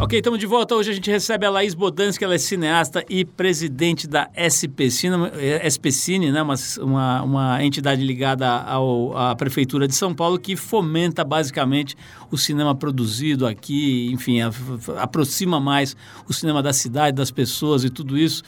[0.00, 0.76] Ok, estamos de volta.
[0.76, 5.16] Hoje a gente recebe a Laís Bodansky, ela é cineasta e presidente da SP Cine,
[5.58, 6.40] SP Cine né?
[6.40, 11.96] uma, uma, uma entidade ligada ao, à Prefeitura de São Paulo que fomenta basicamente
[12.30, 14.52] o cinema produzido aqui, enfim, a,
[14.98, 15.96] aproxima mais
[16.28, 18.44] o cinema da cidade, das pessoas e tudo isso.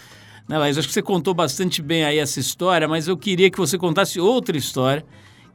[0.46, 0.78] Né, Laís?
[0.78, 4.20] Acho que você contou bastante bem aí essa história, mas eu queria que você contasse
[4.20, 5.04] outra história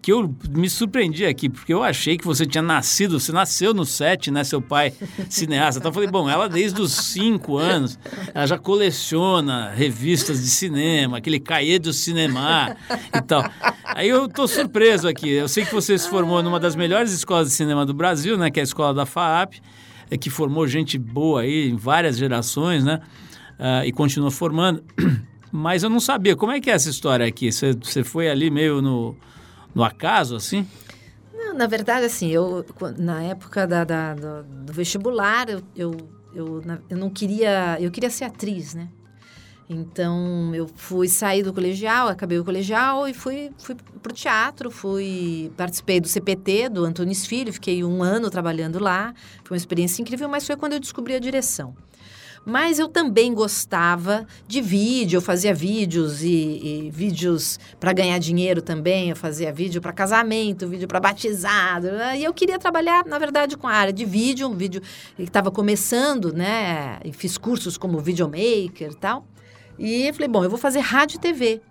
[0.05, 3.83] que eu me surpreendi aqui, porque eu achei que você tinha nascido, você nasceu no
[3.83, 4.43] set, né?
[4.43, 4.93] Seu pai
[5.27, 5.79] cineasta.
[5.79, 7.97] Então eu falei, bom, ela desde os cinco anos,
[8.31, 12.77] ela já coleciona revistas de cinema, aquele cahier do cinema
[13.15, 13.49] e tal.
[13.83, 15.27] Aí eu tô surpreso aqui.
[15.27, 18.51] Eu sei que você se formou numa das melhores escolas de cinema do Brasil, né?
[18.51, 19.55] Que é a escola da FAAP,
[20.11, 23.01] é, que formou gente boa aí em várias gerações, né?
[23.57, 24.83] Uh, e continua formando.
[25.51, 26.35] Mas eu não sabia.
[26.35, 27.51] Como é que é essa história aqui?
[27.51, 29.15] Você, você foi ali meio no
[29.75, 30.65] no acaso, assim?
[31.33, 32.65] Não, na verdade, assim, eu
[32.97, 35.97] na época da, da do, do, vestibular, eu, eu,
[36.33, 37.77] eu, eu não queria...
[37.79, 38.87] Eu queria ser atriz, né?
[39.67, 45.51] Então, eu fui sair do colegial, acabei o colegial e fui, fui pro teatro, fui
[45.57, 49.13] participei do CPT, do Antunes Filho, fiquei um ano trabalhando lá.
[49.43, 51.75] Foi uma experiência incrível, mas foi quando eu descobri a direção.
[52.45, 58.61] Mas eu também gostava de vídeo, eu fazia vídeos e, e vídeos para ganhar dinheiro
[58.61, 61.91] também, eu fazia vídeo para casamento, vídeo para batizado.
[61.91, 62.19] Né?
[62.19, 64.79] E eu queria trabalhar, na verdade, com a área de vídeo, um vídeo
[65.15, 66.99] que estava começando, né?
[67.03, 69.25] E fiz cursos como videomaker e tal.
[69.79, 71.61] E falei, bom, eu vou fazer rádio e TV.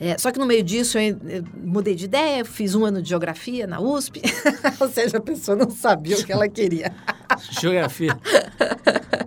[0.00, 3.10] É, só que no meio disso eu, eu, mudei de ideia, fiz um ano de
[3.10, 4.22] geografia na USP,
[4.80, 6.90] ou seja, a pessoa não sabia o que ela queria.
[7.60, 8.18] geografia.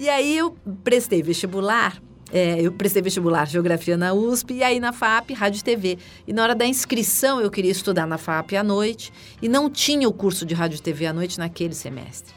[0.00, 2.00] e aí eu prestei vestibular
[2.32, 5.98] é, eu prestei vestibular Geografia na USP e aí na FAP, Rádio e TV.
[6.28, 10.08] E na hora da inscrição eu queria estudar na FAP à noite e não tinha
[10.08, 12.32] o curso de Rádio e TV à noite naquele semestre.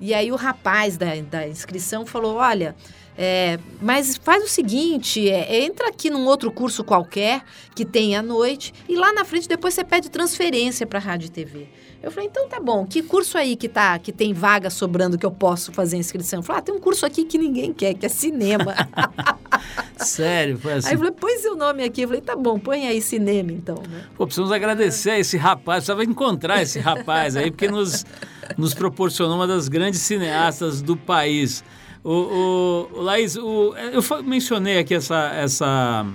[0.00, 2.76] E aí o rapaz da, da inscrição falou, olha,
[3.20, 7.42] é, mas faz o seguinte, é, entra aqui num outro curso qualquer
[7.74, 11.30] que tem à noite e lá na frente depois você pede transferência para rádio e
[11.30, 11.66] TV.
[12.00, 15.26] Eu falei, então tá bom, que curso aí que tá, que tem vaga sobrando que
[15.26, 16.38] eu posso fazer inscrição?
[16.38, 18.72] Eu falei, ah, tem um curso aqui que ninguém quer, que é cinema.
[19.98, 20.86] Sério, foi assim.
[20.86, 22.02] Aí eu falei, põe seu nome aqui.
[22.02, 23.82] Eu falei, tá bom, põe aí cinema então.
[23.90, 24.04] Né?
[24.16, 28.06] Pô, precisamos agradecer a esse rapaz, precisava encontrar esse rapaz aí, porque nos,
[28.56, 31.64] nos proporcionou uma das grandes cineastas do país.
[32.04, 36.06] O, o, o Laís, o, eu mencionei aqui essa, essa,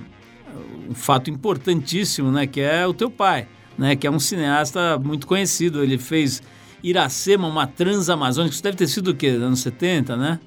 [0.89, 5.27] um fato importantíssimo, né, que é o teu pai, né, que é um cineasta muito
[5.27, 5.83] conhecido.
[5.83, 6.41] Ele fez
[6.83, 9.27] Iracema, uma transamazônica, isso deve ter sido o quê?
[9.27, 10.39] Anos 70, né?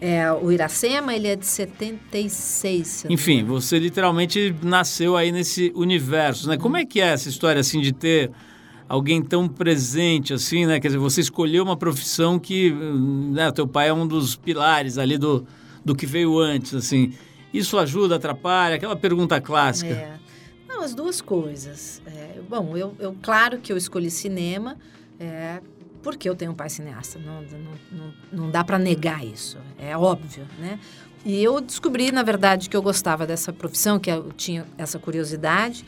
[0.00, 3.06] É, o Iracema, ele é de 76.
[3.08, 6.56] Enfim, você literalmente nasceu aí nesse universo, né?
[6.56, 8.32] Como é que é essa história, assim, de ter
[8.88, 10.80] alguém tão presente assim, né?
[10.80, 15.16] Quer dizer, você escolheu uma profissão que, né, teu pai é um dos pilares ali
[15.16, 15.46] do,
[15.84, 17.12] do que veio antes, assim.
[17.52, 18.76] Isso ajuda, atrapalha?
[18.76, 19.92] Aquela pergunta clássica.
[19.92, 20.18] É.
[20.66, 22.00] Não, as duas coisas.
[22.06, 24.76] É, bom, eu, eu, claro que eu escolhi cinema,
[25.20, 25.60] é,
[26.02, 27.18] porque eu tenho um pai cineasta.
[27.18, 29.58] Não, não, não, não dá para negar isso.
[29.78, 30.78] É óbvio, né?
[31.24, 35.84] E eu descobri, na verdade, que eu gostava dessa profissão, que eu tinha essa curiosidade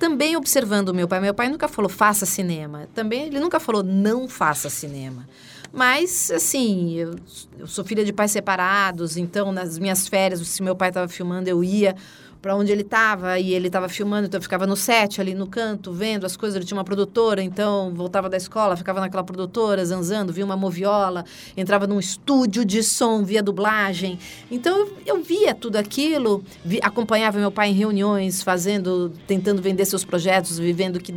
[0.00, 1.20] também observando meu pai.
[1.20, 2.88] Meu pai nunca falou faça cinema.
[2.94, 5.28] Também ele nunca falou não faça cinema.
[5.72, 7.14] Mas, assim, eu,
[7.56, 11.48] eu sou filha de pais separados, então nas minhas férias, se meu pai estava filmando,
[11.48, 11.94] eu ia
[12.40, 15.46] para onde ele estava e ele estava filmando, então eu ficava no set ali no
[15.46, 16.56] canto, vendo as coisas.
[16.56, 21.24] Ele tinha uma produtora, então voltava da escola, ficava naquela produtora, zanzando, via uma moviola,
[21.56, 24.18] entrava num estúdio de som, via dublagem.
[24.50, 29.84] Então eu, eu via tudo aquilo, vi, acompanhava meu pai em reuniões, fazendo, tentando vender
[29.84, 31.14] seus projetos, vivendo que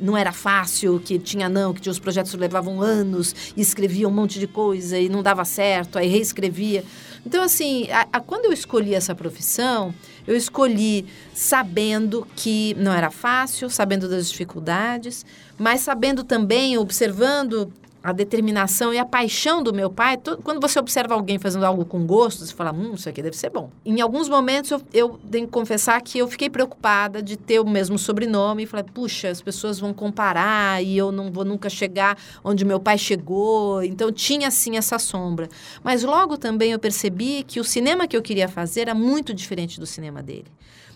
[0.00, 4.12] não era fácil, que tinha não, que tinha os projetos levavam anos, e escrevia um
[4.12, 6.84] monte de coisa e não dava certo, aí reescrevia.
[7.24, 9.92] Então, assim, a, a, quando eu escolhi essa profissão,
[10.26, 15.24] eu escolhi sabendo que não era fácil, sabendo das dificuldades,
[15.58, 17.72] mas sabendo também, observando
[18.06, 22.06] a determinação e a paixão do meu pai, quando você observa alguém fazendo algo com
[22.06, 23.68] gosto, você fala, hum, isso aqui deve ser bom.
[23.84, 27.68] Em alguns momentos eu, eu tenho que confessar que eu fiquei preocupada de ter o
[27.68, 32.16] mesmo sobrenome e falei, puxa, as pessoas vão comparar e eu não vou nunca chegar
[32.44, 33.82] onde meu pai chegou.
[33.82, 35.48] Então tinha assim essa sombra.
[35.82, 39.80] Mas logo também eu percebi que o cinema que eu queria fazer era muito diferente
[39.80, 40.46] do cinema dele.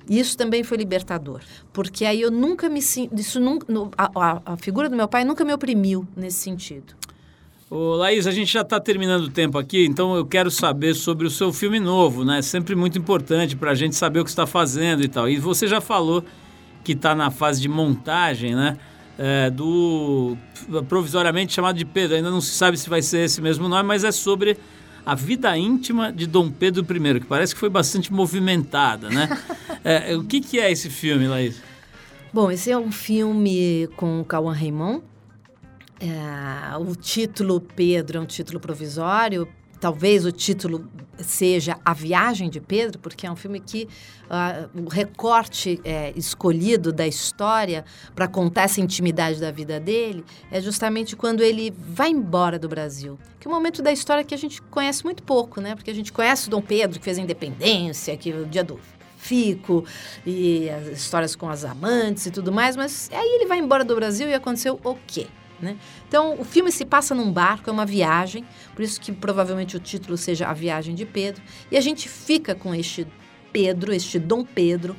[0.09, 1.41] E isso também foi libertador,
[1.73, 5.53] porque aí eu nunca me isso nunca, a, a, figura do meu pai nunca me
[5.53, 6.95] oprimiu nesse sentido.
[7.71, 11.25] Ô, Laís, a gente já está terminando o tempo aqui, então eu quero saber sobre
[11.25, 12.41] o seu filme novo, né?
[12.41, 15.29] É sempre muito importante para a gente saber o que está fazendo e tal.
[15.29, 16.25] E você já falou
[16.83, 18.77] que está na fase de montagem, né?
[19.17, 20.37] É, do
[20.89, 22.17] provisoriamente chamado de Pedro.
[22.17, 24.59] Ainda não se sabe se vai ser esse mesmo nome, mas é sobre
[25.07, 29.29] a vida íntima de Dom Pedro I, que parece que foi bastante movimentada, né?
[29.85, 31.63] é, o que, que é esse filme, Laís?
[32.33, 35.03] Bom, esse é um filme com o Cauã Raymond.
[36.01, 39.47] É, o título Pedro é um título provisório
[39.81, 40.87] Talvez o título
[41.19, 43.89] seja A Viagem de Pedro, porque é um filme que
[44.27, 47.83] uh, o recorte é, escolhido da história
[48.15, 53.19] para contar essa intimidade da vida dele é justamente quando ele vai embora do Brasil.
[53.41, 55.75] Que é um momento da história que a gente conhece muito pouco, né?
[55.75, 58.79] Porque a gente conhece o Dom Pedro, que fez a independência, que o dia do
[59.17, 59.85] fico
[60.27, 63.95] e as histórias com as amantes e tudo mais, mas aí ele vai embora do
[63.95, 65.27] Brasil e aconteceu o quê?
[65.61, 65.77] Né?
[66.09, 68.45] Então, o filme se passa num barco, é uma viagem,
[68.75, 72.55] por isso que provavelmente o título seja A Viagem de Pedro, e a gente fica
[72.55, 73.07] com este
[73.53, 74.97] Pedro, este Dom Pedro,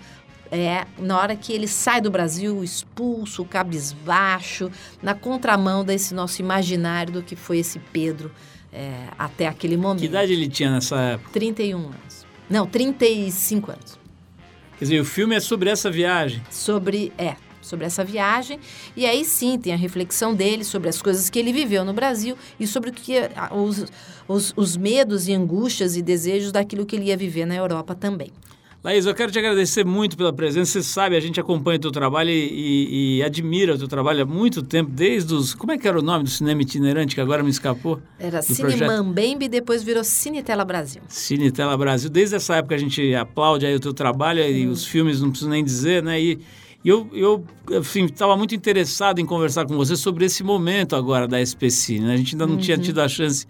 [0.52, 4.69] é, na hora que ele sai do Brasil, expulso, cabisbaixo,
[5.02, 8.32] na contramão desse nosso imaginário do que foi esse Pedro
[8.71, 10.02] é, até aquele momento.
[10.02, 11.32] Que idade ele tinha nessa época?
[11.32, 12.26] 31 anos.
[12.50, 14.00] Não, 35 anos.
[14.78, 16.41] Quer dizer, o filme é sobre essa viagem?
[16.50, 18.60] Sobre, é, sobre essa viagem.
[18.95, 22.38] E aí sim tem a reflexão dele sobre as coisas que ele viveu no Brasil
[22.60, 23.13] e sobre o que
[23.52, 23.86] os,
[24.28, 28.32] os, os medos e angústias e desejos daquilo que ele ia viver na Europa também.
[28.84, 30.71] Laís, eu quero te agradecer muito pela presença.
[30.71, 34.24] Você sabe, a gente acompanha o teu trabalho e, e, e, admira o teu trabalho
[34.24, 35.54] há muito tempo, desde os...
[35.54, 38.02] Como é que era o nome do cinema itinerante que agora me escapou?
[38.17, 41.04] Era Cine Mambembe e depois virou Cinetela Brasil.
[41.08, 42.10] Cinetela Brasil.
[42.10, 44.47] Desde essa época a gente aplaude aí o teu trabalho hum.
[44.47, 46.19] e os filmes, não preciso nem dizer, né?
[46.19, 46.39] E,
[46.84, 47.46] e eu, eu
[47.96, 52.00] estava muito interessado em conversar com você sobre esse momento agora da SPC.
[52.00, 52.13] Né?
[52.13, 52.60] A gente ainda não uhum.
[52.60, 53.46] tinha tido a chance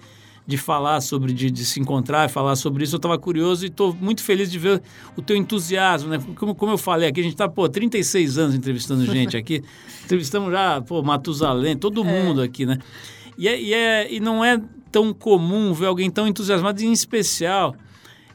[0.46, 2.96] de falar sobre, de, de se encontrar e falar sobre isso.
[2.96, 4.82] Eu estava curioso e estou muito feliz de ver
[5.15, 6.20] o teu entusiasmo, né?
[6.36, 9.63] Como, como eu falei aqui, a gente está, pô, 36 anos entrevistando gente aqui.
[10.04, 12.24] Entrevistamos já, pô, Matusalém, todo é.
[12.24, 12.80] mundo aqui, né?
[13.38, 14.60] E, é, e, é, e não é
[14.91, 17.76] tão comum ver alguém tão entusiasmado, em especial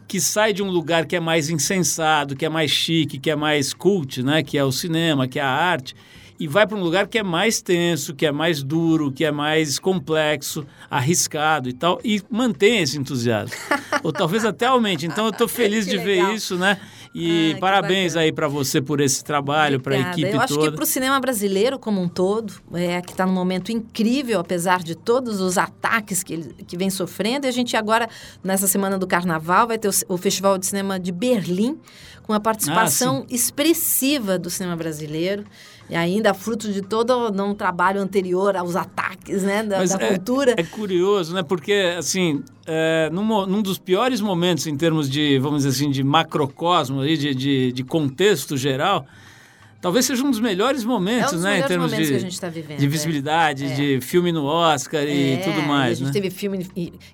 [0.06, 3.36] que sai de um lugar que é mais insensado, que é mais chique, que é
[3.36, 4.42] mais cult, né?
[4.42, 5.94] que é o cinema, que é a arte,
[6.38, 9.32] e vai para um lugar que é mais tenso, que é mais duro, que é
[9.32, 13.56] mais complexo, arriscado e tal, e mantém esse entusiasmo.
[14.04, 15.06] Ou talvez até aumente.
[15.06, 16.78] Então eu estou feliz de ver isso, né?
[17.18, 20.36] E ah, parabéns aí para você por esse trabalho, para a equipe toda.
[20.36, 23.72] Eu acho que para o cinema brasileiro como um todo, é, que está num momento
[23.72, 27.46] incrível, apesar de todos os ataques que, ele, que vem sofrendo.
[27.46, 28.06] E a gente agora,
[28.44, 31.80] nessa semana do Carnaval, vai ter o, o Festival de Cinema de Berlim,
[32.22, 35.44] com a participação ah, expressiva do cinema brasileiro
[35.88, 40.54] e ainda fruto de todo um trabalho anterior aos ataques né, da, da é, cultura.
[40.56, 41.42] É curioso, né?
[41.42, 46.02] Porque, assim, é, num, num, dos piores momentos em termos de, vamos dizer assim, de
[46.02, 49.06] macrocosmo, de, de, de contexto geral,
[49.80, 51.58] talvez seja um dos melhores momentos, é um né?
[51.60, 53.74] em termos de, tá vivendo, de visibilidade, é.
[53.74, 55.92] de filme no Oscar e é, tudo mais.
[55.92, 56.12] a gente né?
[56.12, 56.66] teve filme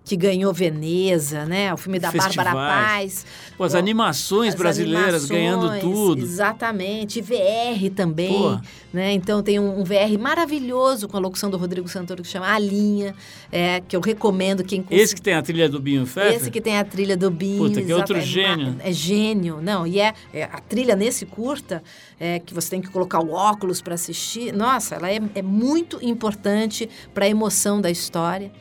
[0.04, 1.72] que ganhou Veneza, né?
[1.72, 2.36] O filme da Festivais.
[2.36, 3.26] Bárbara Paz.
[3.56, 6.22] Pô, as animações as brasileiras animações, ganhando tudo.
[6.22, 7.20] Exatamente.
[7.20, 8.32] VR também.
[8.32, 8.58] Pô.
[8.92, 9.12] Né?
[9.12, 12.58] Então tem um, um, VR maravilhoso com a locução do Rodrigo Santoro que chama A
[12.58, 13.14] Linha,
[13.50, 16.34] é, que eu recomendo quem Esse que tem a trilha do Binho Pfeffer?
[16.34, 17.68] Esse que tem a trilha do Binho.
[17.68, 18.76] Puta, que é outro gênio.
[18.80, 19.60] É, é gênio.
[19.62, 21.82] Não, e é, é a trilha nesse curta
[22.20, 24.52] é, que você tem que colocar o óculos para assistir.
[24.52, 28.52] Nossa, ela é, é muito importante para a emoção da história.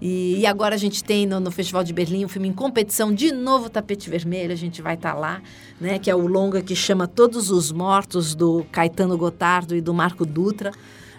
[0.00, 3.12] E, e, agora a gente tem no, no, Festival de Berlim um filme em competição,
[3.12, 5.42] de novo Tapete Vermelho, a gente vai estar tá lá,
[5.80, 5.98] né?
[5.98, 10.24] Que é o longa que chama Todos os Mortos, do Caetano Gotardo e do Marco
[10.24, 10.70] Dutra.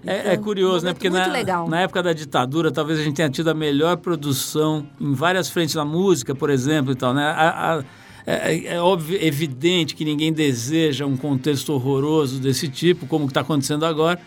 [0.01, 0.93] Então, é, é, então, curioso, né?
[0.93, 1.27] Porque na,
[1.67, 5.75] na, época da ditadura, talvez a gente tenha tido a melhor produção em várias frentes
[5.75, 7.25] da música, por exemplo, e tal, né?
[7.25, 7.83] A, a,
[8.25, 13.41] é, é, é óbvio, evidente que ninguém deseja um contexto horroroso desse tipo, como está
[13.41, 14.19] acontecendo agora,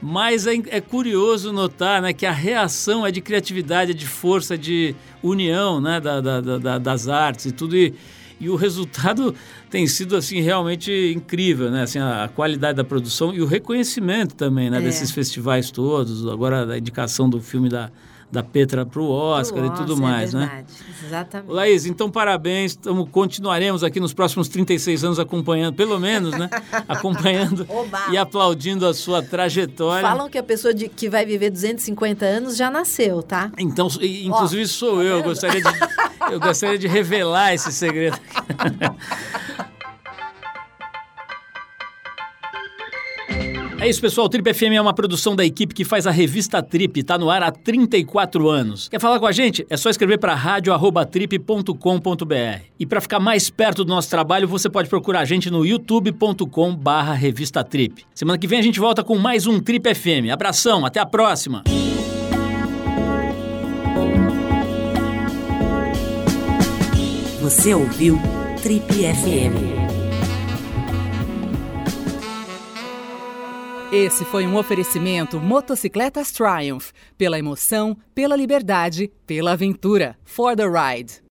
[0.00, 4.56] mas é, é, curioso notar né, que a reação é de criatividade, é de força,
[4.56, 7.76] de união né, da, da, da, das artes e tudo.
[7.76, 7.94] E,
[8.40, 9.34] e o resultado
[9.70, 11.82] tem sido assim realmente incrível, né?
[11.82, 14.78] Assim, a, a qualidade da produção e o reconhecimento também, né?
[14.78, 14.80] É.
[14.82, 17.90] Desses festivais todos, agora a indicação do filme da,
[18.30, 20.46] da Petra para o Oscar Pro e tudo Oscar, mais, é né?
[20.46, 20.66] verdade.
[21.06, 21.52] Exatamente.
[21.52, 22.74] Laís, então parabéns.
[22.76, 26.48] Tamo, continuaremos aqui nos próximos 36 anos acompanhando, pelo menos, né?
[26.88, 28.06] acompanhando Oba!
[28.10, 30.06] e aplaudindo a sua trajetória.
[30.06, 33.50] Falam que a pessoa de, que vai viver 250 anos já nasceu, tá?
[33.58, 35.18] Então, e- inclusive sou eu.
[35.18, 35.68] Eu gostaria, de,
[36.32, 38.18] eu gostaria de revelar esse segredo.
[43.84, 44.26] É isso, pessoal.
[44.26, 47.02] O Trip FM é uma produção da equipe que faz a revista Trip.
[47.02, 48.88] Tá no ar há 34 anos.
[48.88, 49.66] Quer falar com a gente?
[49.68, 52.62] É só escrever para radio@trip.com.br.
[52.80, 57.12] E para ficar mais perto do nosso trabalho, você pode procurar a gente no youtube.com/barra
[57.12, 58.06] revista Trip.
[58.14, 60.32] Semana que vem a gente volta com mais um Trip FM.
[60.32, 61.62] Abração, até a próxima.
[67.42, 68.18] Você ouviu
[68.62, 69.83] Trip FM.
[73.96, 76.90] Esse foi um oferecimento Motocicletas Triumph.
[77.16, 80.18] Pela emoção, pela liberdade, pela aventura.
[80.24, 81.23] For the ride.